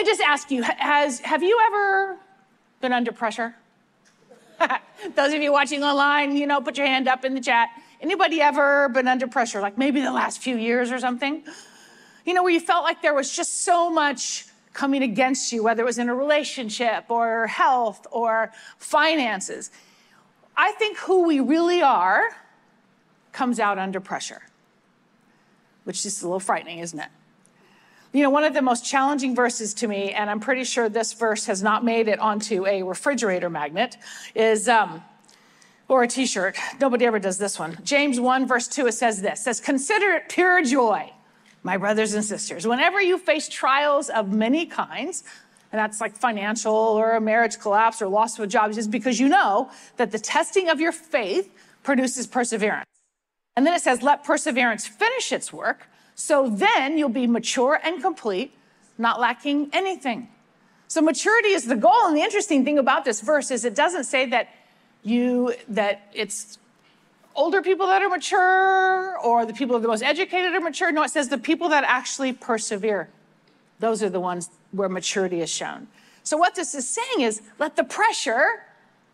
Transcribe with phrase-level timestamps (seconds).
[0.00, 2.16] me just ask you has, have you ever
[2.80, 3.54] been under pressure?
[5.14, 7.68] Those of you watching online, you know, put your hand up in the chat.
[8.00, 11.42] Anybody ever been under pressure, like maybe the last few years or something?
[12.24, 15.82] You know, where you felt like there was just so much coming against you, whether
[15.82, 19.70] it was in a relationship or health or finances.
[20.56, 22.30] I think who we really are
[23.32, 24.42] comes out under pressure,
[25.84, 27.08] which is a little frightening, isn't it?
[28.12, 31.12] You know, one of the most challenging verses to me, and I'm pretty sure this
[31.12, 33.96] verse has not made it onto a refrigerator magnet,
[34.34, 35.04] is um,
[35.86, 36.56] or a t-shirt.
[36.80, 37.78] Nobody ever does this one.
[37.84, 41.12] James 1, verse 2, it says this: says, consider it pure joy,
[41.62, 45.22] my brothers and sisters, whenever you face trials of many kinds,
[45.70, 49.20] and that's like financial or a marriage collapse or loss of a job, just because
[49.20, 51.48] you know that the testing of your faith
[51.84, 52.86] produces perseverance.
[53.56, 55.86] And then it says, let perseverance finish its work
[56.20, 58.52] so then you'll be mature and complete,
[58.98, 60.28] not lacking anything.
[60.86, 62.08] So maturity is the goal.
[62.08, 64.50] And the interesting thing about this verse is it doesn't say that
[65.02, 66.58] you that it's
[67.34, 70.92] older people that are mature or the people that are the most educated are mature.
[70.92, 73.08] No, it says the people that actually persevere.
[73.78, 75.88] Those are the ones where maturity is shown.
[76.22, 78.62] So what this is saying is let the pressure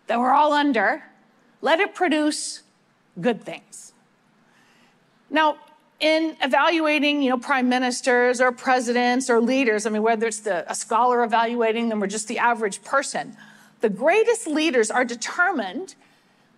[0.09, 1.05] that we're all under,
[1.63, 2.63] let it produce
[3.21, 3.93] good things.
[5.31, 5.59] Now,
[6.01, 10.71] in evaluating, you know, prime ministers or presidents or leaders, I mean, whether it's the,
[10.71, 13.37] a scholar evaluating them or just the average person,
[13.81, 15.95] the greatest leaders are determined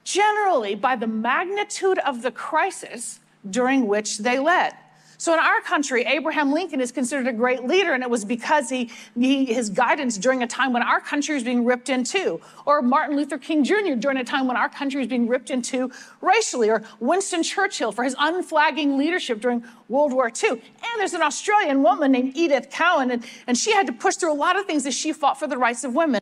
[0.04, 4.74] generally by the magnitude of the crisis during which they led.
[5.20, 8.70] So in our country, Abraham Lincoln is considered a great leader, and it was because
[8.70, 8.88] he,
[9.18, 13.16] he, his guidance during a time when our country was being ripped into, or Martin
[13.16, 13.94] Luther King Jr.
[13.98, 18.04] during a time when our country was being ripped into racially, or Winston Churchill for
[18.04, 20.50] his unflagging leadership during World War II.
[20.50, 20.60] And
[20.98, 24.38] there's an Australian woman named Edith Cowan, and, and she had to push through a
[24.38, 26.20] lot of things as she fought for the rights of women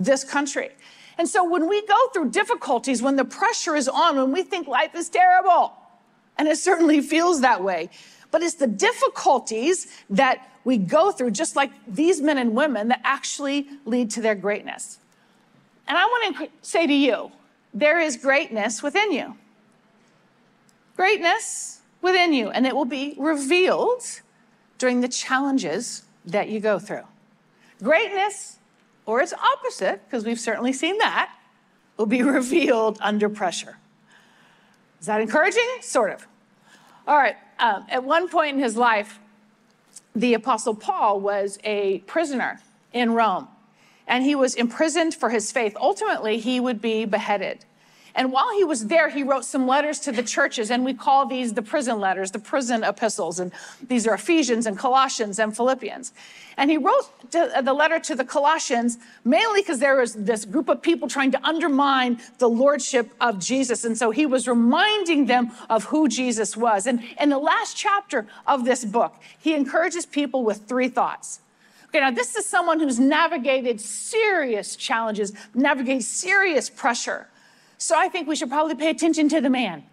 [0.00, 0.70] in this country.
[1.16, 4.66] And so when we go through difficulties, when the pressure is on, when we think
[4.66, 5.74] life is terrible,
[6.38, 7.88] and it certainly feels that way,
[8.30, 13.00] but it's the difficulties that we go through, just like these men and women, that
[13.04, 14.98] actually lead to their greatness.
[15.86, 17.30] And I want to say to you,
[17.72, 19.36] there is greatness within you.
[20.96, 24.02] Greatness within you, and it will be revealed
[24.78, 27.04] during the challenges that you go through.
[27.82, 28.58] Greatness,
[29.04, 31.32] or its opposite, because we've certainly seen that,
[31.96, 33.76] will be revealed under pressure.
[35.00, 35.68] Is that encouraging?
[35.80, 36.26] Sort of.
[37.06, 37.36] All right.
[37.58, 39.18] Um, at one point in his life,
[40.14, 42.60] the Apostle Paul was a prisoner
[42.92, 43.48] in Rome,
[44.06, 45.76] and he was imprisoned for his faith.
[45.80, 47.64] Ultimately, he would be beheaded.
[48.16, 51.26] And while he was there, he wrote some letters to the churches, and we call
[51.26, 53.38] these the prison letters, the prison epistles.
[53.38, 53.52] And
[53.86, 56.14] these are Ephesians and Colossians and Philippians.
[56.56, 60.70] And he wrote the uh, letter to the Colossians mainly because there was this group
[60.70, 63.84] of people trying to undermine the lordship of Jesus.
[63.84, 66.86] And so he was reminding them of who Jesus was.
[66.86, 71.40] And in the last chapter of this book, he encourages people with three thoughts.
[71.88, 77.28] Okay, now this is someone who's navigated serious challenges, navigated serious pressure.
[77.78, 79.84] So I think we should probably pay attention to the man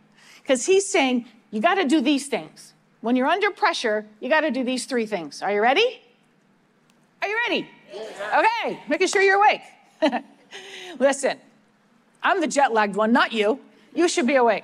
[0.42, 2.74] because he's saying, you got to do these things.
[3.02, 5.42] When you're under pressure, you got to do these three things.
[5.42, 6.02] Are you ready?
[7.22, 7.70] Are you ready?
[7.96, 9.62] Okay, making sure you're awake.
[11.00, 11.38] Listen,
[12.22, 13.60] I'm the jet lagged one, not you.
[13.94, 14.64] You should be awake.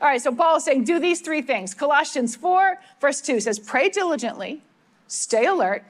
[0.00, 1.74] All right, so Paul is saying, do these three things.
[1.74, 4.62] Colossians 4, verse 2 says, pray diligently,
[5.08, 5.84] stay alert,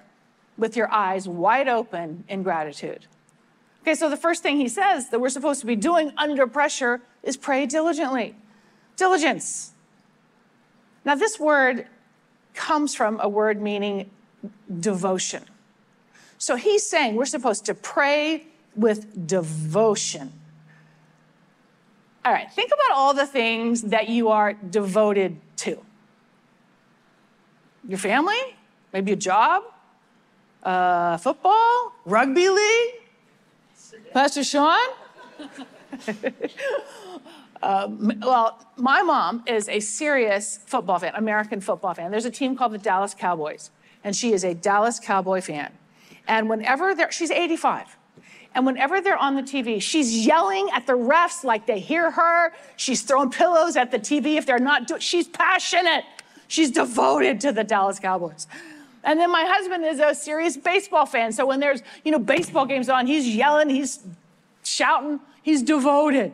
[0.59, 3.07] with your eyes wide open in gratitude.
[3.91, 7.01] Okay, so the first thing he says that we're supposed to be doing under pressure
[7.25, 8.37] is pray diligently.
[8.95, 9.73] Diligence.
[11.05, 11.89] Now, this word
[12.55, 14.09] comes from a word meaning
[14.79, 15.43] devotion.
[16.39, 18.47] So he's saying we're supposed to pray
[18.77, 20.35] with devotion.
[22.25, 25.85] All right, think about all the things that you are devoted to
[27.89, 28.39] your family,
[28.93, 29.65] maybe a job,
[30.63, 33.00] uh, football, rugby league,
[34.13, 34.79] Pastor Sean?
[37.63, 42.11] um, well, my mom is a serious football fan, American football fan.
[42.11, 43.71] There's a team called the Dallas Cowboys,
[44.05, 45.73] and she is a Dallas Cowboy fan.
[46.29, 47.97] And whenever they're, she's 85.
[48.55, 52.53] And whenever they're on the TV, she's yelling at the refs like they hear her.
[52.77, 56.05] She's throwing pillows at the TV if they're not doing, she's passionate.
[56.49, 58.49] She's devoted to the Dallas Cowboys.
[59.03, 61.33] And then my husband is a serious baseball fan.
[61.33, 64.01] So when there's, you know, baseball games on, he's yelling, he's
[64.63, 66.33] shouting, he's devoted.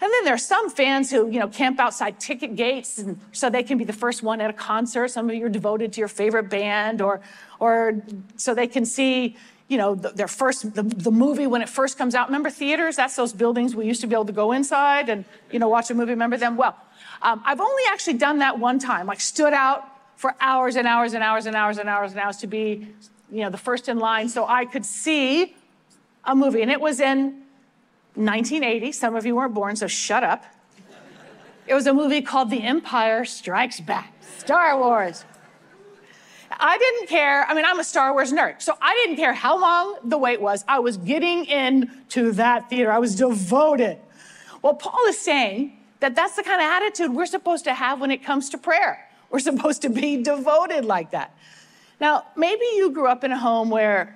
[0.00, 3.48] And then there are some fans who, you know, camp outside ticket gates and so
[3.48, 5.08] they can be the first one at a concert.
[5.08, 7.20] Some of you are devoted to your favorite band or,
[7.60, 8.02] or
[8.36, 9.36] so they can see,
[9.68, 12.26] you know, their first, the, the movie when it first comes out.
[12.26, 12.96] Remember theaters?
[12.96, 15.88] That's those buildings we used to be able to go inside and, you know, watch
[15.90, 16.10] a movie.
[16.10, 16.56] Remember them?
[16.56, 16.76] Well,
[17.20, 19.86] um, I've only actually done that one time, like stood out
[20.22, 22.86] for hours and hours and hours and hours and hours and hours to be,
[23.32, 25.56] you know, the first in line so I could see
[26.24, 26.62] a movie.
[26.62, 27.42] And it was in
[28.14, 28.92] 1980.
[28.92, 30.44] Some of you weren't born, so shut up.
[31.66, 35.24] It was a movie called The Empire Strikes Back, Star Wars.
[36.52, 37.44] I didn't care.
[37.48, 40.40] I mean, I'm a Star Wars nerd, so I didn't care how long the wait
[40.40, 40.64] was.
[40.68, 43.98] I was getting in to that theater, I was devoted.
[44.62, 48.12] Well, Paul is saying that that's the kind of attitude we're supposed to have when
[48.12, 49.08] it comes to prayer.
[49.32, 51.34] We're supposed to be devoted like that.
[52.00, 54.14] Now, maybe you grew up in a home where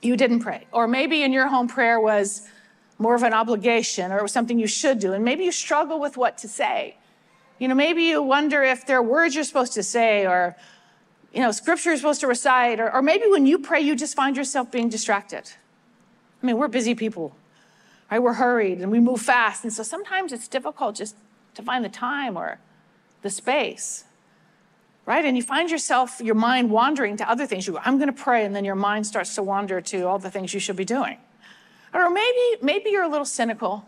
[0.00, 2.46] you didn't pray, or maybe in your home prayer was
[2.98, 5.12] more of an obligation or it was something you should do.
[5.12, 6.96] And maybe you struggle with what to say.
[7.58, 10.54] You know, maybe you wonder if there are words you're supposed to say or,
[11.32, 14.14] you know, scripture you're supposed to recite, or, or maybe when you pray, you just
[14.14, 15.50] find yourself being distracted.
[16.40, 17.34] I mean, we're busy people,
[18.10, 18.20] right?
[18.20, 19.64] We're hurried and we move fast.
[19.64, 21.16] And so sometimes it's difficult just
[21.54, 22.60] to find the time or
[23.24, 24.04] the space,
[25.06, 25.24] right?
[25.24, 27.66] And you find yourself, your mind wandering to other things.
[27.66, 30.18] You go, I'm going to pray, and then your mind starts to wander to all
[30.18, 31.16] the things you should be doing.
[31.94, 33.86] Or maybe, maybe you're a little cynical.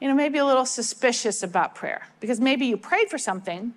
[0.00, 3.74] You know, maybe a little suspicious about prayer because maybe you prayed for something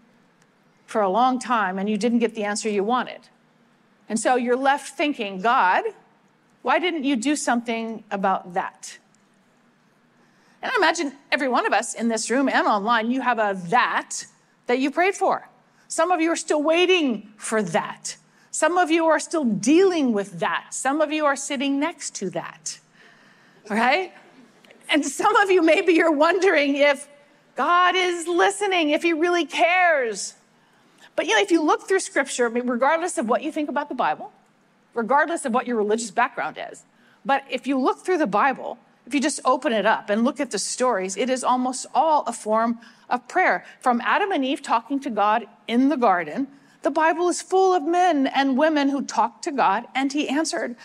[0.86, 3.20] for a long time and you didn't get the answer you wanted.
[4.08, 5.84] And so you're left thinking, God,
[6.62, 9.00] why didn't you do something about that?
[10.64, 13.60] And I imagine every one of us in this room and online, you have a
[13.68, 14.26] that
[14.68, 15.50] that you prayed for.
[15.90, 18.16] Some of you are still waiting for that.
[18.50, 20.68] Some of you are still dealing with that.
[20.72, 22.80] Some of you are sitting next to that.
[23.70, 24.14] Right?
[24.90, 27.10] And some of you, maybe you're wondering if
[27.56, 30.36] God is listening, if He really cares.
[31.18, 33.68] But you know, if you look through Scripture, I mean, regardless of what you think
[33.68, 34.32] about the Bible,
[34.94, 36.84] regardless of what your religious background is,
[37.26, 40.40] but if you look through the Bible, if you just open it up and look
[40.40, 42.80] at the stories, it is almost all a form
[43.10, 43.66] of prayer.
[43.82, 46.48] From Adam and Eve talking to God in the garden
[46.84, 50.76] the Bible is full of men and women who talked to God and he answered.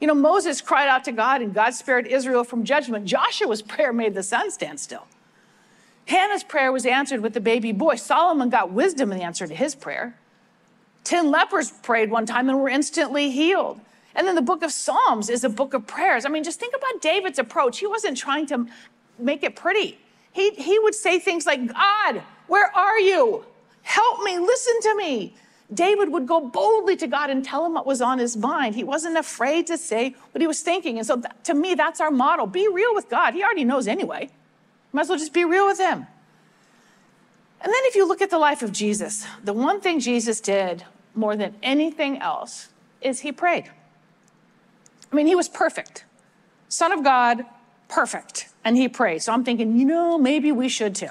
[0.00, 3.06] You know, Moses cried out to God and God spared Israel from judgment.
[3.06, 5.06] Joshua's prayer made the sun stand still.
[6.06, 7.94] Hannah's prayer was answered with the baby boy.
[7.94, 10.18] Solomon got wisdom in the answer to his prayer.
[11.04, 13.80] Ten lepers prayed one time and were instantly healed.
[14.16, 16.24] And then the book of Psalms is a book of prayers.
[16.24, 17.78] I mean, just think about David's approach.
[17.78, 18.66] He wasn't trying to
[19.18, 19.98] make it pretty.
[20.32, 23.44] He, he would say things like, God, where are you?
[23.82, 25.34] Help me, listen to me.
[25.72, 28.74] David would go boldly to God and tell him what was on his mind.
[28.74, 30.98] He wasn't afraid to say what he was thinking.
[30.98, 32.46] And so, that, to me, that's our model.
[32.46, 33.34] Be real with God.
[33.34, 34.30] He already knows anyway.
[34.92, 36.06] Might as well just be real with him.
[37.60, 40.84] And then, if you look at the life of Jesus, the one thing Jesus did
[41.14, 42.68] more than anything else
[43.00, 43.70] is he prayed.
[45.12, 46.04] I mean, he was perfect.
[46.68, 47.44] Son of God,
[47.88, 48.48] perfect.
[48.64, 49.22] And he prayed.
[49.22, 51.10] So I'm thinking, you know, maybe we should too.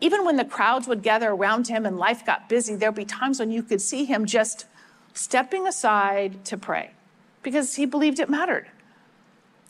[0.00, 3.40] Even when the crowds would gather around him and life got busy, there'd be times
[3.40, 4.66] when you could see him just
[5.14, 6.92] stepping aside to pray
[7.42, 8.68] because he believed it mattered.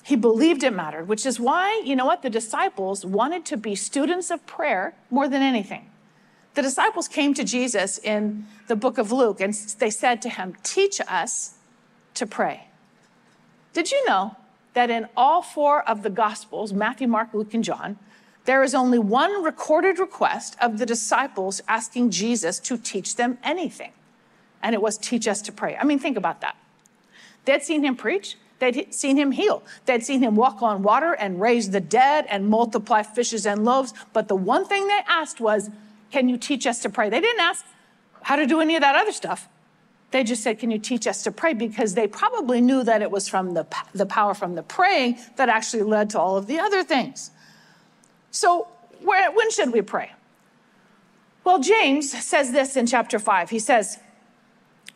[0.04, 3.74] He believed it mattered, which is why, you know what, the disciples wanted to be
[3.74, 5.88] students of prayer more than anything.
[6.54, 10.56] The disciples came to Jesus in the book of Luke and they said to him,
[10.62, 11.54] Teach us
[12.14, 12.66] to pray.
[13.72, 14.36] Did you know
[14.74, 17.98] that in all four of the Gospels, Matthew, Mark, Luke, and John,
[18.44, 23.92] there is only one recorded request of the disciples asking Jesus to teach them anything,
[24.62, 25.76] and it was teach us to pray.
[25.76, 26.56] I mean, think about that.
[27.44, 31.40] They'd seen him preach, they'd seen him heal, they'd seen him walk on water and
[31.40, 33.94] raise the dead and multiply fishes and loaves.
[34.12, 35.70] But the one thing they asked was,
[36.10, 37.10] Can you teach us to pray?
[37.10, 37.64] They didn't ask
[38.22, 39.48] how to do any of that other stuff.
[40.12, 41.54] They just said, Can you teach us to pray?
[41.54, 45.48] Because they probably knew that it was from the, the power from the praying that
[45.48, 47.30] actually led to all of the other things.
[48.30, 48.68] So,
[49.02, 50.12] where, when should we pray?
[51.44, 53.50] Well, James says this in chapter 5.
[53.50, 53.98] He says,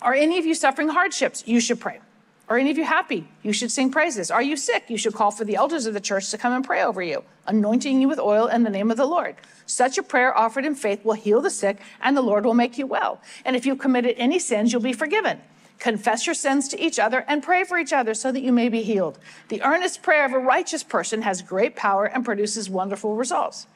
[0.01, 1.43] Are any of you suffering hardships?
[1.47, 2.01] You should pray.
[2.49, 3.27] Are any of you happy?
[3.43, 4.31] You should sing praises.
[4.31, 4.85] Are you sick?
[4.89, 7.25] You should call for the elders of the church to come and pray over you,
[7.47, 9.35] anointing you with oil in the name of the Lord.
[9.67, 12.79] Such a prayer offered in faith will heal the sick, and the Lord will make
[12.79, 13.21] you well.
[13.45, 15.41] And if you've committed any sins, you'll be forgiven.
[15.81, 18.69] Confess your sins to each other and pray for each other so that you may
[18.69, 19.19] be healed.
[19.49, 23.67] The earnest prayer of a righteous person has great power and produces wonderful results.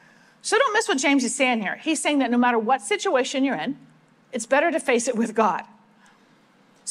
[0.41, 1.75] So don't miss what James is saying here.
[1.75, 3.77] He's saying that no matter what situation you're in,
[4.31, 5.63] it's better to face it with God.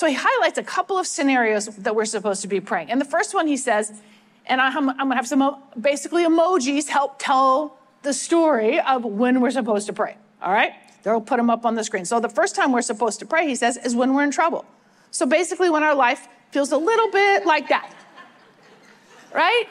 [0.01, 2.91] So he highlights a couple of scenarios that we're supposed to be praying.
[2.91, 4.01] And the first one he says,
[4.47, 9.51] And I'm, I'm gonna have some basically emojis help tell the story of when we're
[9.51, 10.17] supposed to pray.
[10.41, 10.73] All right?
[11.03, 12.07] They'll put them up on the screen.
[12.07, 14.65] So the first time we're supposed to pray, he says, is when we're in trouble.
[15.11, 17.95] So basically, when our life feels a little bit like that.
[19.35, 19.67] Right?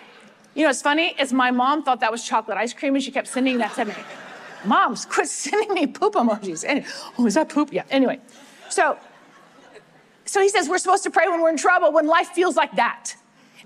[0.53, 3.09] You know, it's funny, is my mom thought that was chocolate ice cream and she
[3.09, 3.95] kept sending that to me.
[4.63, 6.63] Moms, quit sending me poop emojis.
[6.67, 6.85] Anyway,
[7.17, 7.73] oh, is that poop?
[7.73, 7.85] Yeah.
[7.89, 8.19] Anyway,
[8.69, 8.99] so
[10.29, 12.75] so he says we're supposed to pray when we're in trouble, when life feels like
[12.75, 13.15] that.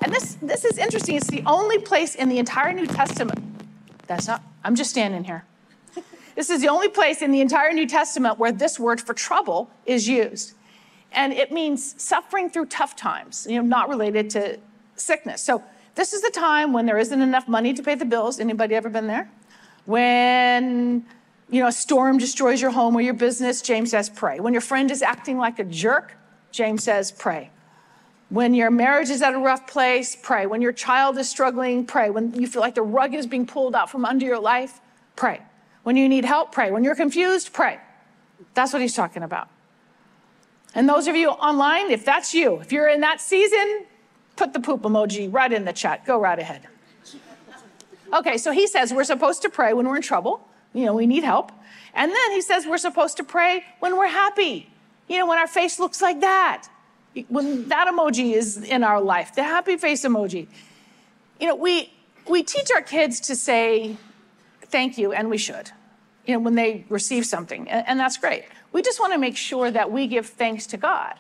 [0.02, 1.16] And this this is interesting.
[1.16, 3.40] It's the only place in the entire New Testament.
[4.08, 4.42] That's not.
[4.64, 5.46] I'm just standing here.
[6.36, 9.70] This is the only place in the entire New Testament where this word for trouble
[9.86, 10.54] is used.
[11.12, 14.60] And it means suffering through tough times, you know, not related to
[14.96, 15.44] sickness.
[15.44, 15.62] So
[15.94, 18.40] this is the time when there isn't enough money to pay the bills.
[18.40, 19.30] Anybody ever been there?
[19.86, 21.06] When
[21.52, 24.40] you know a storm destroys your home or your business, James says pray.
[24.40, 26.18] When your friend is acting like a jerk,
[26.54, 27.50] James says pray.
[28.30, 30.46] When your marriage is at a rough place, pray.
[30.46, 32.10] When your child is struggling, pray.
[32.10, 34.80] When you feel like the rug is being pulled out from under your life,
[35.16, 35.42] pray.
[35.84, 36.72] When you need help, pray.
[36.72, 37.80] When you're confused, pray.
[38.54, 39.50] That's what he's talking about.
[40.74, 43.86] And those of you online, if that's you, if you're in that season,
[44.36, 46.06] put the poop emoji right in the chat.
[46.06, 46.68] Go right ahead.
[48.14, 50.48] Okay, so he says we're supposed to pray when we're in trouble.
[50.74, 51.52] You know, we need help.
[51.94, 54.73] And then he says we're supposed to pray when we're happy.
[55.08, 56.68] You know, when our face looks like that.
[57.28, 60.48] When that emoji is in our life, the happy face emoji.
[61.40, 61.94] You know, we
[62.28, 63.98] we teach our kids to say
[64.64, 65.70] thank you, and we should.
[66.26, 68.46] You know, when they receive something, and, and that's great.
[68.72, 71.14] We just want to make sure that we give thanks to God,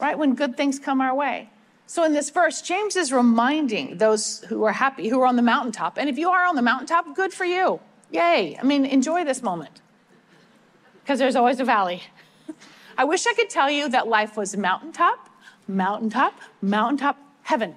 [0.00, 0.18] right?
[0.18, 1.50] When good things come our way.
[1.86, 5.42] So in this verse, James is reminding those who are happy, who are on the
[5.42, 5.98] mountaintop.
[5.98, 7.80] And if you are on the mountaintop, good for you.
[8.10, 8.56] Yay.
[8.60, 9.80] I mean, enjoy this moment
[11.02, 12.02] because there's always a valley.
[13.00, 15.30] I wish I could tell you that life was mountaintop,
[15.66, 17.74] mountaintop, mountaintop, heaven.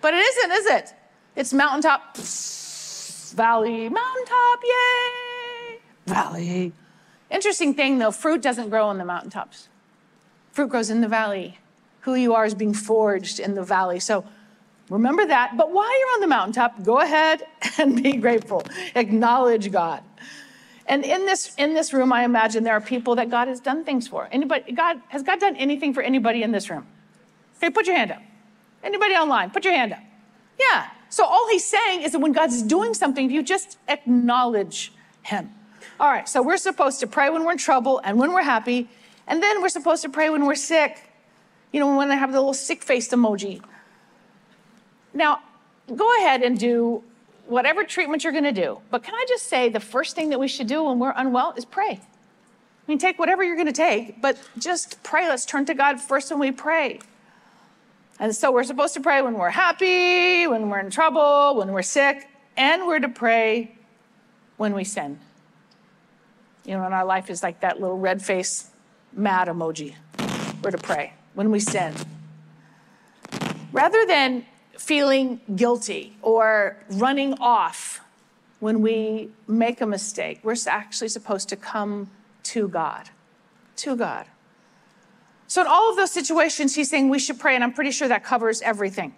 [0.00, 0.94] But it isn't, is it?
[1.36, 2.16] It's mountaintop,
[3.36, 6.72] valley, mountaintop, yay, valley.
[7.30, 9.68] Interesting thing though, fruit doesn't grow on the mountaintops.
[10.52, 11.58] Fruit grows in the valley
[12.00, 14.00] who you are is being forged in the valley.
[14.00, 14.24] So
[14.88, 15.58] remember that.
[15.58, 17.42] But while you're on the mountaintop, go ahead
[17.78, 18.62] and be grateful.
[18.94, 20.02] Acknowledge God.
[20.88, 23.84] And in this in this room, I imagine there are people that God has done
[23.84, 24.28] things for.
[24.30, 26.86] Anybody, God has God done anything for anybody in this room?
[27.58, 28.22] Okay, put your hand up.
[28.84, 30.00] Anybody online, put your hand up.
[30.58, 30.88] Yeah.
[31.08, 35.50] So all he's saying is that when God's doing something, you just acknowledge him.
[35.98, 38.88] All right, so we're supposed to pray when we're in trouble and when we're happy,
[39.26, 41.06] and then we're supposed to pray when we're sick
[41.76, 43.62] you know, when I have the little sick faced emoji.
[45.12, 45.40] Now,
[45.94, 47.04] go ahead and do
[47.46, 48.80] whatever treatment you're going to do.
[48.90, 51.54] But can I just say the first thing that we should do when we're unwell
[51.56, 52.00] is pray?
[52.00, 55.28] I mean, take whatever you're going to take, but just pray.
[55.28, 57.00] Let's turn to God first when we pray.
[58.18, 61.82] And so we're supposed to pray when we're happy, when we're in trouble, when we're
[61.82, 63.76] sick, and we're to pray
[64.56, 65.18] when we sin.
[66.64, 68.70] You know, and our life is like that little red face,
[69.12, 69.94] mad emoji.
[70.62, 71.94] We're to pray when we sin.
[73.72, 74.46] Rather than
[74.78, 78.00] feeling guilty or running off
[78.60, 82.10] when we make a mistake, we're actually supposed to come
[82.42, 83.10] to God.
[83.76, 84.26] To God.
[85.48, 88.08] So, in all of those situations, he's saying we should pray, and I'm pretty sure
[88.08, 89.14] that covers everything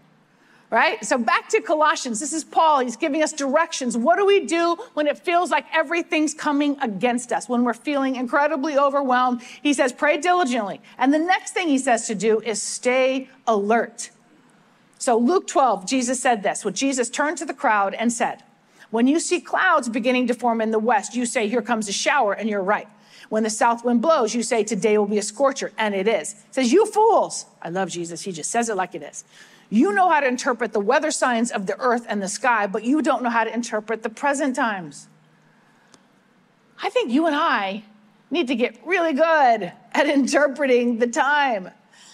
[0.71, 1.03] right?
[1.05, 2.21] So back to Colossians.
[2.21, 2.81] This is Paul.
[2.81, 3.97] He's giving us directions.
[3.97, 7.49] What do we do when it feels like everything's coming against us?
[7.49, 9.43] When we're feeling incredibly overwhelmed?
[9.63, 10.81] He says, pray diligently.
[10.99, 14.11] And the next thing he says to do is stay alert.
[14.99, 16.65] So Luke 12, Jesus said this.
[16.65, 18.43] When Jesus turned to the crowd and said,
[18.91, 21.93] when you see clouds beginning to form in the west, you say, here comes a
[21.93, 22.89] shower, and you're right.
[23.29, 26.33] When the south wind blows, you say, today will be a scorcher, and it is.
[26.33, 27.45] He says, you fools.
[27.61, 28.23] I love Jesus.
[28.23, 29.25] He just says it like it is.
[29.71, 32.85] You know how to interpret the weather signs of the earth and the sky, but
[32.85, 35.09] you don't know how to interpret the present times.
[36.83, 37.85] I think you and I
[38.31, 41.71] need to get really good at interpreting the time.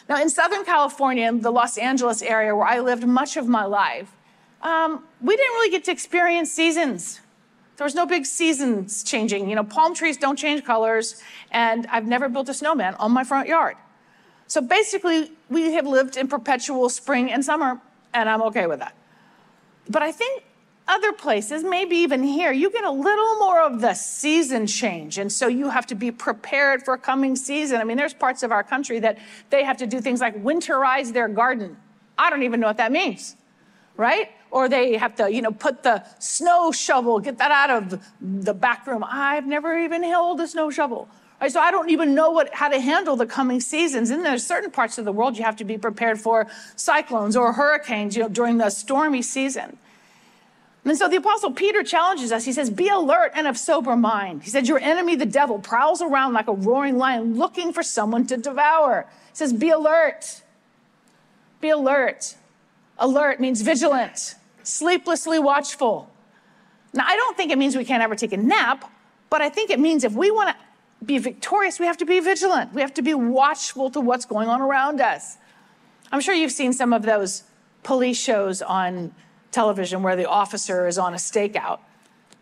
[0.08, 4.12] Now, in Southern California, the Los Angeles area where I lived much of my life,
[4.62, 7.20] um, we didn't really get to experience seasons.
[7.76, 9.48] There was no big seasons changing.
[9.48, 13.24] You know, palm trees don't change colors, and I've never built a snowman on my
[13.24, 13.76] front yard.
[14.46, 17.80] So basically, we have lived in perpetual spring and summer,
[18.12, 18.94] and I'm okay with that.
[19.88, 20.44] But I think
[20.86, 25.18] other places, maybe even here, you get a little more of the season change.
[25.18, 27.80] And so you have to be prepared for coming season.
[27.80, 29.18] I mean, there's parts of our country that
[29.50, 31.76] they have to do things like winterize their garden.
[32.18, 33.36] I don't even know what that means,
[33.96, 34.30] right?
[34.50, 38.54] Or they have to, you know, put the snow shovel, get that out of the
[38.54, 39.04] back room.
[39.08, 41.08] I've never even held a snow shovel
[41.40, 44.10] Right, so I don't even know what, how to handle the coming seasons.
[44.10, 47.52] And there's certain parts of the world you have to be prepared for cyclones or
[47.52, 49.76] hurricanes you know, during the stormy season.
[50.84, 52.44] And so the apostle Peter challenges us.
[52.44, 54.42] He says, Be alert and of sober mind.
[54.42, 58.26] He said, Your enemy, the devil, prowls around like a roaring lion looking for someone
[58.26, 59.06] to devour.
[59.30, 60.42] He says, Be alert.
[61.60, 62.34] Be alert.
[62.98, 66.10] Alert means vigilant, sleeplessly watchful.
[66.92, 68.90] Now, I don't think it means we can't ever take a nap,
[69.30, 72.20] but I think it means if we want to be victorious, we have to be
[72.20, 72.72] vigilant.
[72.72, 75.38] We have to be watchful to what's going on around us.
[76.12, 77.42] I'm sure you've seen some of those
[77.82, 79.12] police shows on
[79.54, 81.78] television where the officer is on a stakeout.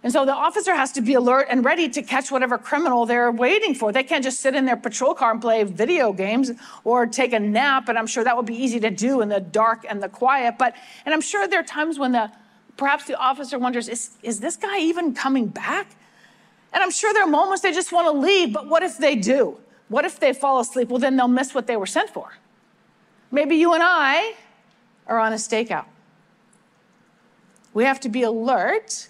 [0.03, 3.31] And so the officer has to be alert and ready to catch whatever criminal they're
[3.31, 3.93] waiting for.
[3.93, 6.51] They can't just sit in their patrol car and play video games
[6.83, 7.89] or take a nap.
[7.89, 10.57] And I'm sure that would be easy to do in the dark and the quiet.
[10.59, 10.75] But,
[11.07, 12.33] and I'm sure there are times when the,
[12.77, 15.95] perhaps the officer wonders, is, is this guy even coming back?
[16.73, 19.15] And I'm sure there are moments they just want to leave, but what if they
[19.15, 19.59] do?
[19.89, 20.89] What if they fall asleep?
[20.89, 22.33] Well, then they'll miss what they were sent for.
[23.31, 24.35] Maybe you and I
[25.07, 25.85] are on a stakeout.
[27.75, 29.09] We have to be alert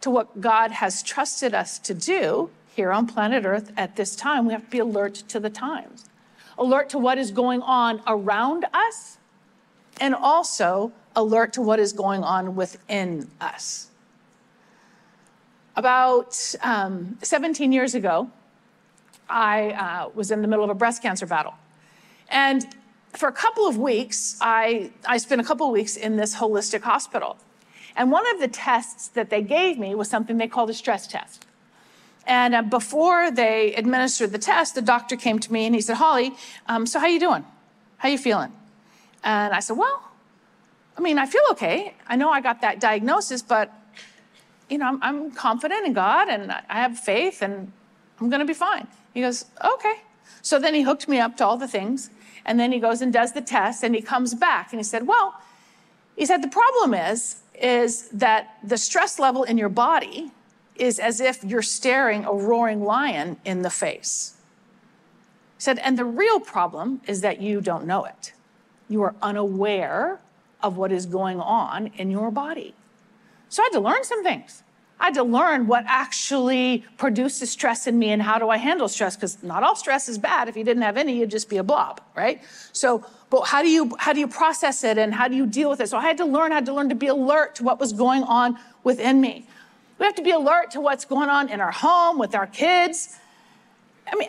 [0.00, 4.46] to what God has trusted us to do here on planet Earth at this time.
[4.46, 6.06] We have to be alert to the times,
[6.58, 9.18] alert to what is going on around us,
[10.00, 13.88] and also alert to what is going on within us.
[15.76, 18.30] About um, 17 years ago,
[19.28, 21.54] I uh, was in the middle of a breast cancer battle.
[22.28, 22.66] And
[23.12, 26.82] for a couple of weeks, I, I spent a couple of weeks in this holistic
[26.82, 27.36] hospital.
[27.96, 31.06] And one of the tests that they gave me was something they called a stress
[31.06, 31.46] test.
[32.26, 35.96] And uh, before they administered the test, the doctor came to me and he said,
[35.96, 36.34] Holly,
[36.66, 37.44] um, so how you doing?
[37.98, 38.52] How you feeling?
[39.24, 40.08] And I said, well,
[40.96, 41.94] I mean, I feel okay.
[42.06, 43.72] I know I got that diagnosis, but
[44.68, 47.72] you know, I'm, I'm confident in God and I have faith and
[48.20, 48.86] I'm going to be fine.
[49.14, 49.96] He goes, okay.
[50.42, 52.10] So then he hooked me up to all the things.
[52.44, 55.06] And then he goes and does the test and he comes back and he said,
[55.06, 55.34] well,
[56.16, 60.32] he said, the problem is is that the stress level in your body
[60.74, 64.34] is as if you're staring a roaring lion in the face.
[65.56, 68.32] He said, and the real problem is that you don't know it.
[68.88, 70.20] You are unaware
[70.60, 72.74] of what is going on in your body.
[73.48, 74.62] So I had to learn some things.
[75.02, 78.88] I had to learn what actually produces stress in me and how do I handle
[78.88, 80.48] stress because not all stress is bad.
[80.48, 82.40] If you didn't have any, you'd just be a blob, right?
[82.70, 85.70] So, but how do you how do you process it and how do you deal
[85.70, 85.88] with it?
[85.88, 87.92] So I had to learn, I had to learn to be alert to what was
[87.92, 89.44] going on within me.
[89.98, 93.18] We have to be alert to what's going on in our home with our kids.
[94.06, 94.28] I mean,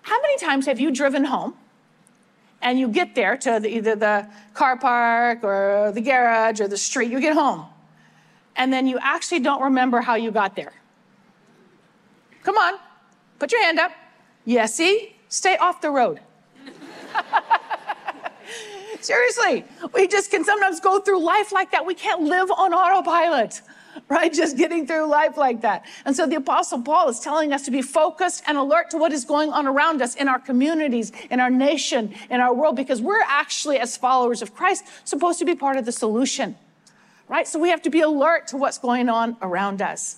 [0.00, 1.52] how many times have you driven home
[2.62, 6.78] and you get there to the, either the car park or the garage or the
[6.78, 7.10] street?
[7.10, 7.66] You get home
[8.56, 10.72] and then you actually don't remember how you got there.
[12.42, 12.74] Come on,
[13.38, 13.92] put your hand up.
[14.44, 15.16] Yes, see?
[15.28, 16.20] Stay off the road.
[19.00, 21.86] Seriously, we just can sometimes go through life like that.
[21.86, 23.62] We can't live on autopilot,
[24.08, 24.32] right?
[24.32, 25.86] Just getting through life like that.
[26.04, 29.12] And so the Apostle Paul is telling us to be focused and alert to what
[29.12, 33.00] is going on around us in our communities, in our nation, in our world, because
[33.00, 36.56] we're actually, as followers of Christ, supposed to be part of the solution
[37.30, 37.46] right?
[37.46, 40.16] So we have to be alert to what's going on around us.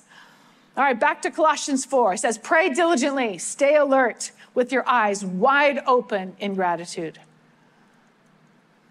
[0.76, 2.14] All right, back to Colossians 4.
[2.14, 7.18] It says, Pray diligently, stay alert with your eyes wide open in gratitude.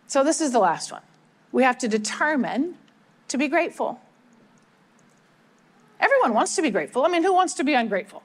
[0.05, 1.01] So this is the last one.
[1.51, 2.75] We have to determine
[3.27, 3.99] to be grateful.
[5.99, 7.03] Everyone wants to be grateful.
[7.03, 8.21] I mean, who wants to be ungrateful?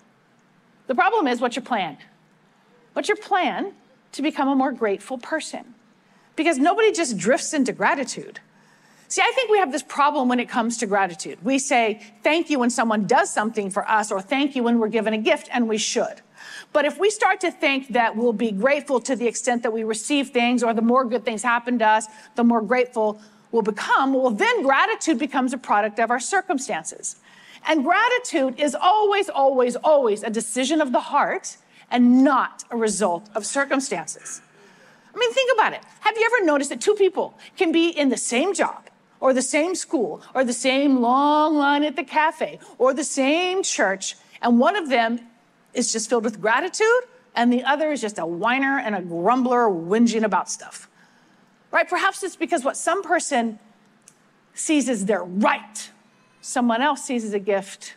[0.88, 1.96] The problem is what's your plan?
[2.92, 3.72] What's your plan
[4.12, 5.74] to become a more grateful person?
[6.36, 8.40] Because nobody just drifts into gratitude.
[9.08, 11.38] See, I think we have this problem when it comes to gratitude.
[11.42, 14.88] We say thank you when someone does something for us, or thank you when we're
[14.88, 16.22] given a gift, and we should.
[16.72, 19.84] But if we start to think that we'll be grateful to the extent that we
[19.84, 23.20] receive things, or the more good things happen to us, the more grateful
[23.52, 27.16] we'll become, well, then gratitude becomes a product of our circumstances.
[27.68, 31.56] And gratitude is always, always, always a decision of the heart
[31.90, 34.42] and not a result of circumstances.
[35.14, 35.80] I mean, think about it.
[36.00, 38.88] Have you ever noticed that two people can be in the same job,
[39.20, 43.62] or the same school or the same long line at the cafe or the same
[43.62, 45.20] church, and one of them
[45.74, 47.02] is just filled with gratitude,
[47.34, 50.88] and the other is just a whiner and a grumbler whinging about stuff.
[51.70, 51.88] Right?
[51.88, 53.58] Perhaps it's because what some person
[54.54, 55.90] sees as their right,
[56.40, 57.94] someone else sees as a gift.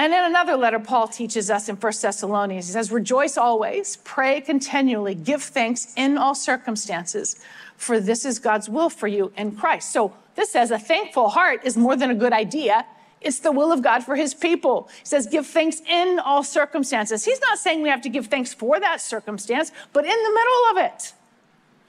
[0.00, 4.40] And in another letter, Paul teaches us in 1 Thessalonians, he says, Rejoice always, pray
[4.40, 7.36] continually, give thanks in all circumstances
[7.80, 9.90] for this is God's will for you in Christ.
[9.90, 12.84] So this says a thankful heart is more than a good idea.
[13.22, 14.90] It's the will of God for his people.
[14.98, 17.24] He says, give thanks in all circumstances.
[17.24, 20.70] He's not saying we have to give thanks for that circumstance, but in the middle
[20.70, 21.14] of it,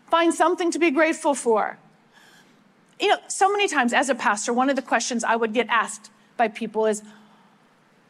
[0.10, 1.78] find something to be grateful for.
[2.98, 5.68] You know, so many times as a pastor, one of the questions I would get
[5.68, 7.04] asked by people is,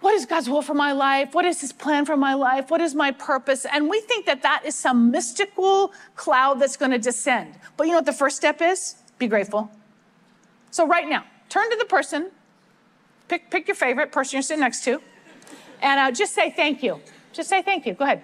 [0.02, 1.34] what is God's will for my life?
[1.34, 2.70] What is his plan for my life?
[2.70, 3.66] What is my purpose?
[3.66, 7.56] And we think that that is some mystical cloud that's going to descend.
[7.78, 8.96] But you know what the first step is?
[9.18, 9.72] Be grateful.
[10.72, 12.32] So right now, turn to the person
[13.32, 15.02] Pick, pick your favorite person you're sitting next to
[15.82, 17.00] and uh, just say thank you.
[17.32, 17.94] Just say thank you.
[17.94, 18.24] Go ahead.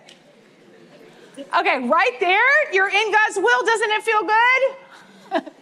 [1.38, 3.66] Okay, right there, you're in God's will.
[3.66, 5.54] Doesn't it feel good?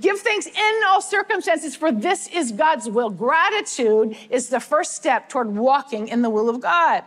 [0.00, 3.10] Give thanks in all circumstances, for this is God's will.
[3.10, 7.04] Gratitude is the first step toward walking in the will of God.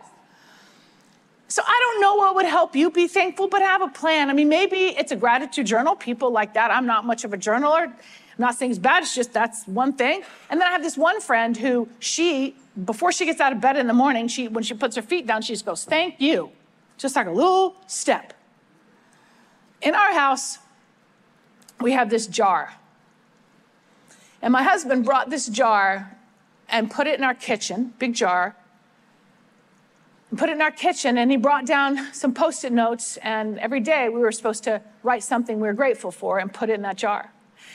[1.48, 4.30] So I don't know what would help you be thankful, but have a plan.
[4.30, 6.70] I mean, maybe it's a gratitude journal, people like that.
[6.70, 7.84] I'm not much of a journaler.
[7.84, 7.94] I'm
[8.38, 10.22] not saying it's bad, it's just that's one thing.
[10.48, 13.76] And then I have this one friend who she, before she gets out of bed
[13.76, 16.50] in the morning, she when she puts her feet down, she just goes, Thank you.
[16.96, 18.32] Just like a little step.
[19.82, 20.58] In our house,
[21.82, 22.74] we have this jar.
[24.40, 26.16] And my husband brought this jar
[26.68, 28.56] and put it in our kitchen, big jar,
[30.30, 31.18] and put it in our kitchen.
[31.18, 33.18] And he brought down some post it notes.
[33.18, 36.70] And every day we were supposed to write something we were grateful for and put
[36.70, 37.30] it in that jar.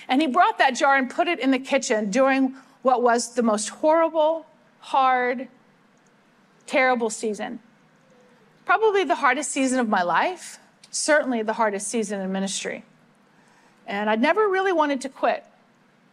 [0.10, 3.44] And he brought that jar and put it in the kitchen during what was the
[3.44, 4.46] most horrible,
[4.80, 5.48] hard,
[6.66, 7.60] terrible season.
[8.66, 10.60] Probably the hardest season of my life,
[10.92, 12.84] certainly the hardest season in ministry.
[13.88, 15.46] And I'd never really wanted to quit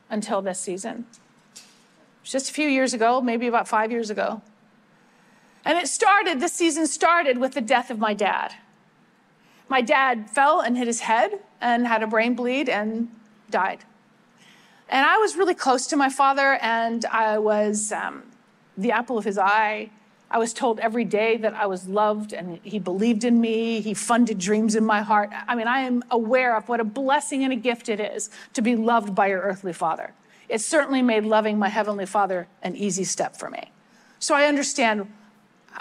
[0.09, 1.07] until this season.
[2.23, 4.41] Just a few years ago, maybe about five years ago.
[5.65, 8.55] And it started, this season started with the death of my dad.
[9.69, 13.09] My dad fell and hit his head and had a brain bleed and
[13.51, 13.81] died.
[14.89, 18.25] And I was really close to my father, and I was um,
[18.77, 19.91] the apple of his eye.
[20.31, 23.81] I was told every day that I was loved and he believed in me.
[23.81, 25.31] He funded dreams in my heart.
[25.47, 28.63] I mean, I am aware of what a blessing and a gift it is to
[28.63, 30.13] be loved by your earthly father.
[30.49, 33.71] It certainly made loving my heavenly father an easy step for me.
[34.19, 35.13] So I understand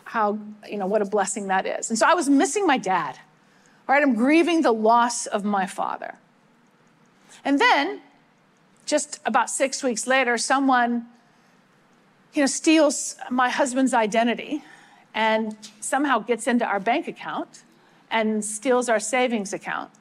[0.06, 0.38] how,
[0.69, 1.89] you know, what a blessing that is.
[1.89, 3.19] And so I was missing my dad,
[3.88, 4.01] right?
[4.01, 6.15] I'm grieving the loss of my father.
[7.45, 8.01] And then,
[8.86, 11.08] just about six weeks later, someone
[12.33, 14.63] you know, steals my husband's identity
[15.13, 17.63] and somehow gets into our bank account
[18.09, 19.91] and steals our savings account.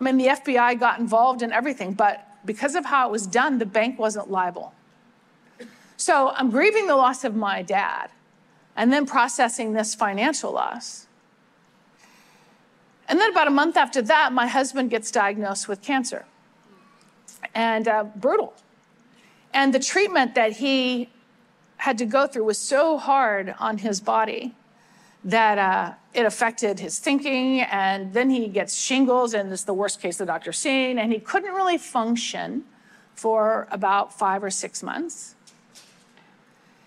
[0.00, 3.58] I mean, the FBI got involved in everything, but because of how it was done,
[3.58, 4.72] the bank wasn't liable.
[5.96, 8.10] So I'm grieving the loss of my dad
[8.76, 11.06] and then processing this financial loss.
[13.08, 16.26] And then about a month after that, my husband gets diagnosed with cancer
[17.54, 18.54] and uh, brutal.
[19.52, 21.08] And the treatment that he
[21.78, 24.54] had to go through was so hard on his body
[25.24, 27.60] that uh, it affected his thinking.
[27.60, 30.98] And then he gets shingles, and it's the worst case the doctor's seen.
[30.98, 32.64] And he couldn't really function
[33.14, 35.34] for about five or six months.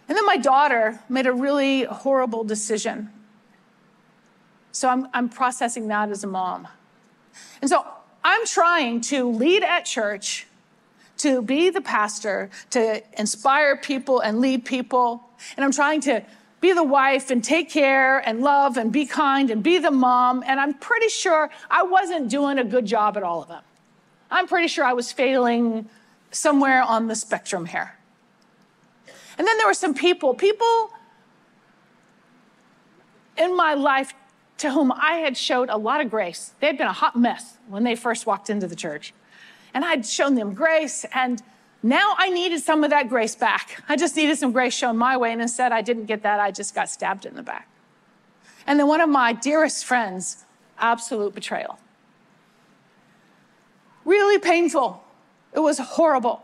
[0.08, 3.10] And then my daughter made a really horrible decision.
[4.74, 6.68] So I'm, I'm processing that as a mom.
[7.62, 7.86] And so
[8.24, 10.48] I'm trying to lead at church
[11.22, 15.30] to be the pastor, to inspire people and lead people.
[15.56, 16.24] And I'm trying to
[16.62, 20.44] be the wife and take care and love and be kind and be the mom.
[20.46, 23.64] And I'm pretty sure I wasn't doing a good job at all of them.
[24.30, 25.90] I'm pretty sure I was failing
[26.32, 27.96] somewhere on the spectrum here.
[29.38, 30.92] And then there were some people, people
[33.38, 34.14] in my life
[34.60, 36.54] to whom I had showed a lot of grace.
[36.60, 39.14] They had been a hot mess when they first walked into the church
[39.74, 41.06] and I'd shown them grace.
[41.14, 41.42] And
[41.84, 43.84] now I needed some of that grace back.
[43.90, 45.32] I just needed some grace shown my way.
[45.32, 46.40] And instead, I didn't get that.
[46.40, 47.68] I just got stabbed in the back.
[48.68, 50.46] And then one of my dearest friends,
[50.78, 51.80] absolute betrayal.
[54.06, 55.04] Really painful.
[55.54, 56.44] It was horrible.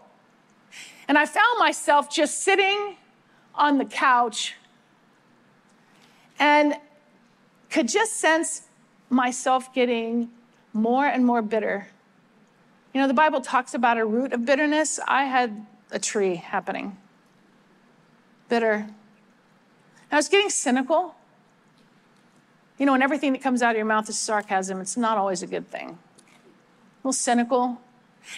[1.07, 2.97] And I found myself just sitting
[3.55, 4.55] on the couch
[6.39, 6.75] and
[7.69, 8.63] could just sense
[9.09, 10.29] myself getting
[10.73, 11.87] more and more bitter
[12.97, 14.99] you know, the Bible talks about a root of bitterness.
[15.07, 16.97] I had a tree happening.
[18.49, 18.87] Bitter.
[20.11, 21.13] I was getting cynical.
[22.79, 25.43] You know, when everything that comes out of your mouth is sarcasm, it's not always
[25.43, 25.89] a good thing.
[25.89, 27.79] A little cynical.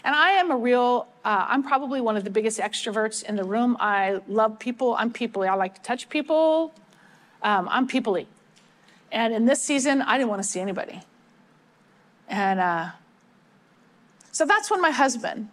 [0.03, 3.45] And I am a real, uh, I'm probably one of the biggest extroverts in the
[3.45, 3.77] room.
[3.79, 4.93] I love people.
[4.99, 5.47] I'm peoply.
[5.47, 6.73] I like to touch people.
[7.43, 8.25] Um, I'm peoply.
[9.09, 10.99] And in this season, I didn't want to see anybody.
[12.27, 12.89] And uh,
[14.39, 15.49] so that's when my husband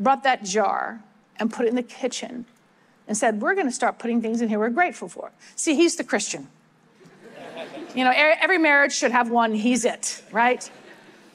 [0.00, 1.00] brought that jar
[1.36, 2.44] and put it in the kitchen
[3.06, 5.30] and said, We're going to start putting things in here we're grateful for.
[5.54, 6.48] See, he's the Christian.
[7.94, 10.68] You know, every marriage should have one, he's it, right?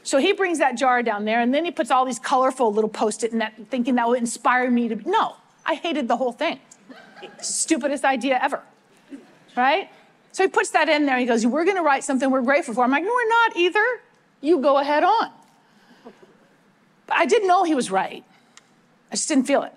[0.04, 2.90] So he brings that jar down there and then he puts all these colorful little
[2.90, 5.10] post it in that, thinking that would inspire me to.
[5.10, 6.60] No, I hated the whole thing.
[7.40, 8.62] Stupidest idea ever,
[9.56, 9.90] right?
[10.34, 11.16] So he puts that in there.
[11.16, 12.84] and He goes, We're going to write something we're grateful for.
[12.84, 13.86] I'm like, No, we're not either.
[14.42, 15.39] You go ahead on.
[17.10, 18.24] But I didn't know he was right.
[19.12, 19.74] I just didn't feel it.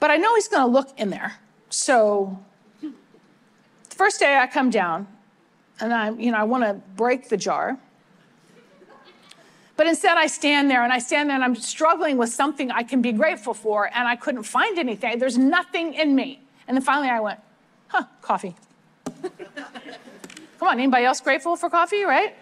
[0.00, 1.36] But I know he's going to look in there.
[1.70, 2.38] So
[2.82, 2.90] the
[3.88, 5.06] first day I come down
[5.80, 7.78] and I, you know, I want to break the jar.
[9.76, 12.82] But instead, I stand there and I stand there and I'm struggling with something I
[12.82, 15.20] can be grateful for, and I couldn't find anything.
[15.20, 16.40] There's nothing in me.
[16.66, 17.38] And then finally, I went,
[17.86, 18.56] huh, coffee.
[19.22, 22.34] Come on, anybody else grateful for coffee, right?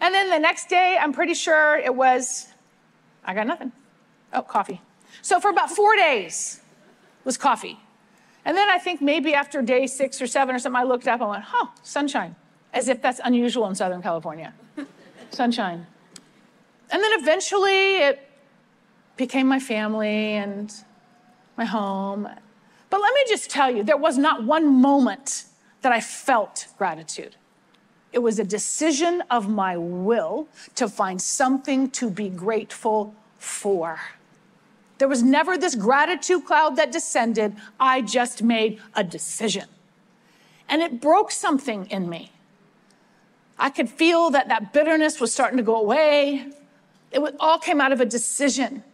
[0.00, 2.48] And then the next day, I'm pretty sure it was,
[3.24, 3.72] I got nothing.
[4.32, 4.80] Oh, coffee.
[5.22, 6.60] So for about four days
[7.24, 7.78] was coffee.
[8.44, 11.20] And then I think maybe after day six or seven or something, I looked up
[11.20, 12.36] and went, huh, sunshine.
[12.72, 14.52] As if that's unusual in Southern California.
[15.30, 15.86] sunshine.
[16.90, 18.28] And then eventually it
[19.16, 20.72] became my family and
[21.56, 22.28] my home.
[22.90, 25.44] But let me just tell you, there was not one moment
[25.82, 27.36] that I felt gratitude.
[28.14, 30.46] It was a decision of my will
[30.76, 33.98] to find something to be grateful for.
[34.98, 37.56] There was never this gratitude cloud that descended.
[37.80, 39.64] I just made a decision.
[40.68, 42.30] And it broke something in me.
[43.58, 46.52] I could feel that that bitterness was starting to go away.
[47.10, 48.84] It all came out of a decision.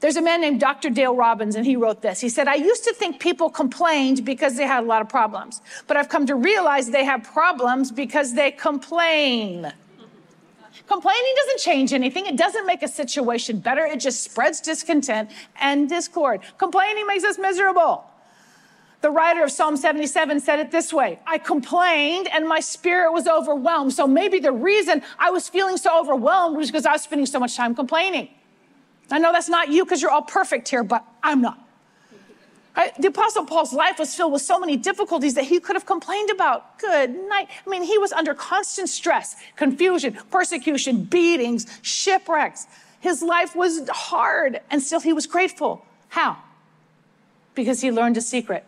[0.00, 0.88] There's a man named Dr.
[0.88, 2.20] Dale Robbins, and he wrote this.
[2.20, 5.60] He said, I used to think people complained because they had a lot of problems,
[5.86, 9.70] but I've come to realize they have problems because they complain.
[10.86, 12.26] Complaining doesn't change anything.
[12.26, 13.84] It doesn't make a situation better.
[13.84, 16.40] It just spreads discontent and discord.
[16.56, 18.04] Complaining makes us miserable.
[19.02, 23.28] The writer of Psalm 77 said it this way I complained and my spirit was
[23.28, 23.92] overwhelmed.
[23.92, 27.38] So maybe the reason I was feeling so overwhelmed was because I was spending so
[27.38, 28.28] much time complaining.
[29.10, 31.58] I know that's not you because you're all perfect here, but I'm not.
[32.76, 32.94] Right?
[33.00, 36.30] The Apostle Paul's life was filled with so many difficulties that he could have complained
[36.30, 36.78] about.
[36.78, 37.48] Good night.
[37.66, 42.66] I mean, he was under constant stress, confusion, persecution, beatings, shipwrecks.
[43.00, 45.84] His life was hard, and still he was grateful.
[46.10, 46.36] How?
[47.54, 48.64] Because he learned a secret.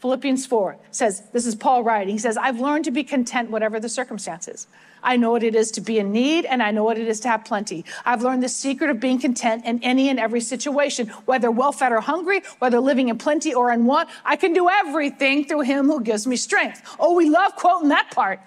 [0.00, 2.12] Philippians 4 says, This is Paul writing.
[2.12, 4.68] He says, I've learned to be content, whatever the circumstances.
[5.02, 7.20] I know what it is to be in need, and I know what it is
[7.20, 7.84] to have plenty.
[8.04, 11.92] I've learned the secret of being content in any and every situation, whether well fed
[11.92, 14.08] or hungry, whether living in plenty or in want.
[14.24, 16.82] I can do everything through him who gives me strength.
[16.98, 18.40] Oh, we love quoting that part,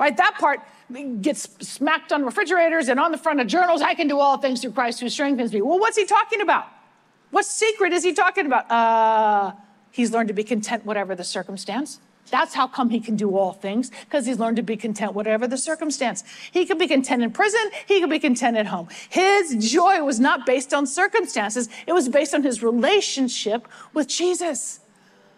[0.00, 0.16] right?
[0.16, 0.60] That part
[1.20, 3.80] gets smacked on refrigerators and on the front of journals.
[3.80, 5.62] I can do all things through Christ who strengthens me.
[5.62, 6.66] Well, what's he talking about?
[7.30, 8.70] What secret is he talking about?
[8.70, 9.52] Uh,
[9.96, 11.98] he's learned to be content, whatever the circumstance.
[12.30, 15.46] That's how come he can do all things, because he's learned to be content, whatever
[15.46, 16.24] the circumstance.
[16.50, 18.88] He could be content in prison, he could be content at home.
[19.08, 24.80] His joy was not based on circumstances, it was based on his relationship with Jesus.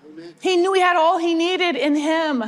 [0.06, 0.34] Amen.
[0.40, 2.44] He knew he had all he needed in him.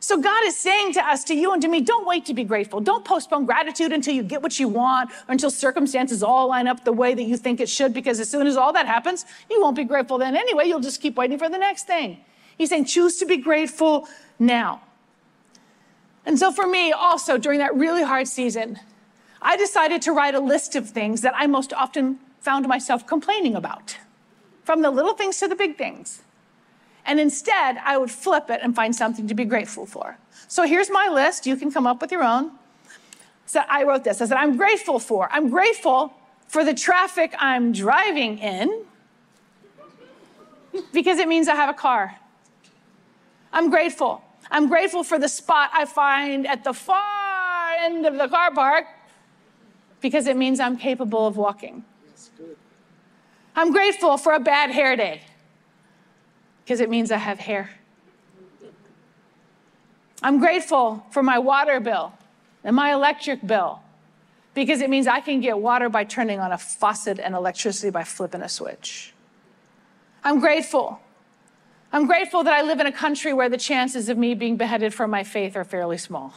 [0.00, 2.44] So God is saying to us, to you and to me, don't wait to be
[2.44, 2.80] grateful.
[2.80, 6.84] Don't postpone gratitude until you get what you want or until circumstances all line up
[6.84, 9.60] the way that you think it should, because as soon as all that happens, you
[9.60, 10.66] won't be grateful then anyway.
[10.66, 12.18] You'll just keep waiting for the next thing.
[12.56, 14.08] He's saying, choose to be grateful
[14.38, 14.82] now.
[16.24, 18.78] And so for me, also during that really hard season,
[19.42, 23.54] I decided to write a list of things that I most often found myself complaining
[23.54, 23.96] about,
[24.62, 26.22] from the little things to the big things.
[27.08, 30.18] And instead, I would flip it and find something to be grateful for.
[30.46, 31.46] So here's my list.
[31.46, 32.52] You can come up with your own.
[33.46, 34.20] So I wrote this.
[34.20, 35.26] I said, I'm grateful for.
[35.32, 36.12] I'm grateful
[36.48, 38.84] for the traffic I'm driving in
[40.92, 42.14] because it means I have a car.
[43.54, 44.22] I'm grateful.
[44.50, 48.84] I'm grateful for the spot I find at the far end of the car park
[50.02, 51.84] because it means I'm capable of walking.
[53.56, 55.22] I'm grateful for a bad hair day
[56.68, 57.70] because it means I have hair.
[60.22, 62.12] I'm grateful for my water bill
[62.62, 63.80] and my electric bill
[64.52, 68.04] because it means I can get water by turning on a faucet and electricity by
[68.04, 69.14] flipping a switch.
[70.22, 71.00] I'm grateful
[71.90, 74.92] I'm grateful that I live in a country where the chances of me being beheaded
[74.92, 76.34] for my faith are fairly small.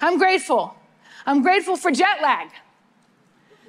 [0.00, 0.76] I'm grateful.
[1.26, 2.50] I'm grateful for jet lag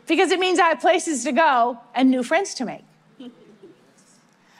[0.06, 2.84] because it means I have places to go and new friends to make.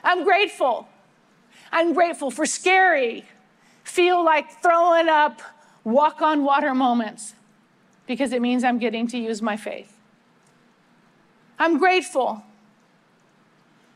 [0.04, 0.86] I'm grateful.
[1.72, 3.24] I'm grateful for scary,
[3.82, 5.42] feel like throwing up,
[5.82, 7.34] walk on water moments
[8.06, 9.96] because it means I'm getting to use my faith.
[11.58, 12.44] I'm grateful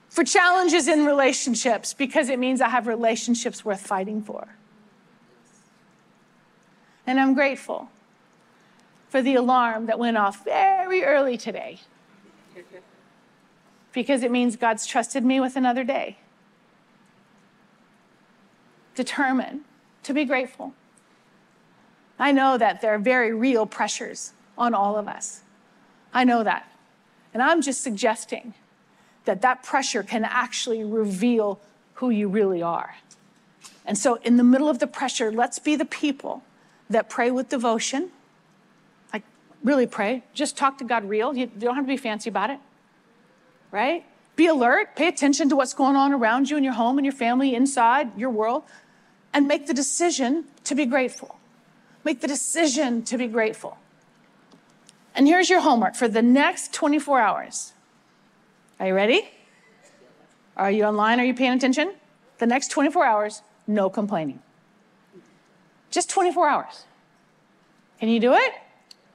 [0.09, 4.49] for challenges in relationships because it means I have relationships worth fighting for.
[7.07, 7.91] And I'm grateful
[9.09, 11.81] for the alarm that went off very early today
[13.93, 16.19] because it means God's trusted me with another day.
[18.95, 19.61] Determined
[20.03, 20.75] to be grateful.
[22.19, 25.43] I know that there are very real pressures on all of us.
[26.13, 26.71] I know that.
[27.33, 28.55] And I'm just suggesting
[29.25, 31.61] that that pressure can actually reveal
[31.95, 32.97] who you really are.
[33.85, 36.43] And so, in the middle of the pressure, let's be the people
[36.91, 38.11] that pray with devotion.
[39.13, 39.23] Like,
[39.63, 40.25] really pray.
[40.35, 41.37] Just talk to God real.
[41.37, 42.59] You don't have to be fancy about it,
[43.71, 44.05] right?
[44.37, 44.95] Be alert.
[44.95, 48.17] Pay attention to what's going on around you in your home and your family, inside
[48.19, 48.63] your world,
[49.33, 51.39] and make the decision to be grateful.
[52.05, 53.79] Make the decision to be grateful.
[55.15, 57.73] And here's your homework for the next 24 hours.
[58.79, 59.29] Are you ready?
[60.57, 61.19] Are you online?
[61.21, 61.95] Are you paying attention?
[62.39, 64.41] The next 24 hours, no complaining.
[65.91, 66.85] Just 24 hours.
[67.99, 68.53] Can you do it?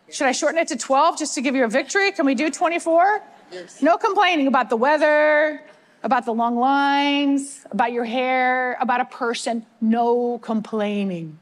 [0.09, 2.11] Should I shorten it to 12 just to give you a victory?
[2.11, 3.23] Can we do 24?
[3.53, 3.81] Yes.
[3.81, 5.61] No complaining about the weather,
[6.01, 9.65] about the long lines, about your hair, about a person.
[9.79, 11.37] No complaining.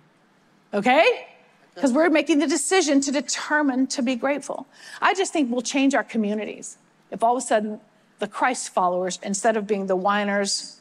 [0.73, 1.27] Okay?
[1.73, 4.67] Because we're making the decision to determine to be grateful.
[5.01, 6.77] I just think we'll change our communities
[7.11, 7.79] if all of a sudden
[8.19, 10.79] the Christ followers, instead of being the whiners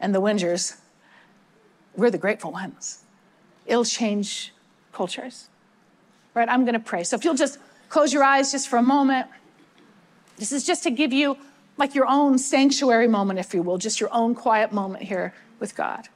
[0.00, 0.78] and the whingers,
[1.96, 3.04] we're the grateful ones.
[3.66, 4.52] It'll change
[4.92, 5.48] cultures.
[6.34, 6.48] Right?
[6.48, 7.04] I'm going to pray.
[7.04, 7.58] So if you'll just
[7.88, 9.28] close your eyes just for a moment.
[10.36, 11.36] This is just to give you
[11.76, 15.74] like your own sanctuary moment, if you will, just your own quiet moment here with
[15.74, 16.08] God.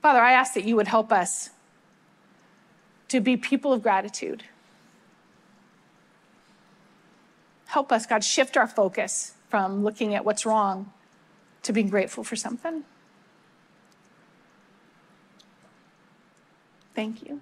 [0.00, 1.50] Father, I ask that you would help us
[3.08, 4.42] to be people of gratitude.
[7.66, 10.92] Help us, God, shift our focus from looking at what's wrong
[11.62, 12.84] to being grateful for something.
[16.94, 17.40] Thank you.